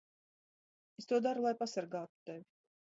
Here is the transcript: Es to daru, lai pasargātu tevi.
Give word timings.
Es 1.03 1.07
to 1.11 1.21
daru, 1.29 1.45
lai 1.49 1.55
pasargātu 1.63 2.29
tevi. 2.33 2.47